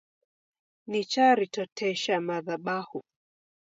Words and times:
Nicharitotesha 0.89 2.15
madhabahu 2.27 2.99